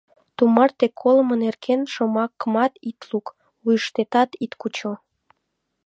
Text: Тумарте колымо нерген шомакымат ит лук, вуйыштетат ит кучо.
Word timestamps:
Тумарте 0.37 0.87
колымо 1.01 1.35
нерген 1.43 1.81
шомакымат 1.93 2.73
ит 2.89 2.99
лук, 3.09 3.27
вуйыштетат 3.63 4.29
ит 4.43 4.53
кучо. 4.61 4.93